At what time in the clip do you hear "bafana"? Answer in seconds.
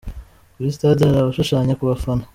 1.89-2.23